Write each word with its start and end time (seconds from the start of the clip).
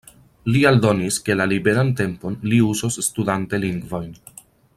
Li 0.53 0.61
aldonis, 0.69 1.19
ke 1.27 1.35
la 1.37 1.47
liberan 1.51 1.93
tempon 2.01 2.39
li 2.53 2.63
uzos 2.71 3.01
studante 3.09 3.61
lingvojn. 3.67 4.13